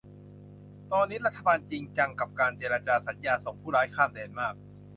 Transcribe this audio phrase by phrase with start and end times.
[0.91, 4.55] ตอนนี้รัฐบาลจริงจังกับการเจรจาสัญญาส่งผู้ร้ายข้ามแดนมาก